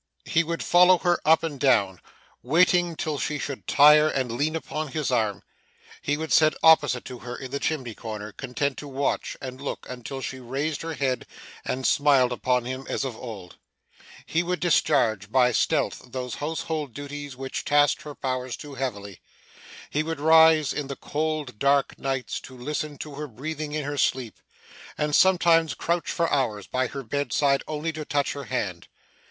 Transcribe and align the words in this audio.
He 0.25 0.43
would 0.43 0.63
follow 0.63 0.97
her 0.97 1.19
up 1.25 1.43
and 1.43 1.59
down, 1.59 1.99
waiting 2.41 2.95
till 2.95 3.19
she 3.19 3.37
should 3.37 3.67
tire 3.67 4.07
and 4.09 4.31
lean 4.31 4.55
upon 4.55 4.87
his 4.87 5.11
arm 5.11 5.43
he 6.01 6.17
would 6.17 6.33
sit 6.33 6.55
opposite 6.63 7.05
to 7.05 7.19
her 7.19 7.35
in 7.35 7.51
the 7.51 7.59
chimney 7.59 7.93
corner, 7.93 8.31
content 8.31 8.79
to 8.79 8.87
watch, 8.87 9.37
and 9.39 9.61
look, 9.61 9.85
until 9.87 10.19
she 10.19 10.39
raised 10.39 10.81
her 10.81 10.95
head 10.95 11.27
and 11.63 11.85
smiled 11.85 12.31
upon 12.31 12.65
him 12.65 12.87
as 12.89 13.03
of 13.05 13.15
old 13.15 13.57
he 14.25 14.41
would 14.41 14.59
discharge 14.59 15.31
by 15.31 15.51
stealth, 15.51 16.01
those 16.11 16.33
household 16.41 16.95
duties 16.95 17.35
which 17.35 17.63
tasked 17.63 18.01
her 18.01 18.15
powers 18.15 18.57
too 18.57 18.73
heavily 18.73 19.21
he 19.91 20.01
would 20.01 20.19
rise, 20.19 20.73
in 20.73 20.87
the 20.87 20.95
cold 20.95 21.59
dark 21.59 21.99
nights, 21.99 22.39
to 22.39 22.57
listen 22.57 22.97
to 22.97 23.13
her 23.13 23.27
breathing 23.27 23.73
in 23.73 23.83
her 23.85 23.99
sleep, 23.99 24.39
and 24.97 25.13
sometimes 25.15 25.75
crouch 25.75 26.09
for 26.09 26.27
hours 26.33 26.65
by 26.65 26.87
her 26.87 27.03
bedside 27.03 27.61
only 27.67 27.93
to 27.93 28.03
touch 28.03 28.33
her 28.33 28.45
hand. 28.45 28.87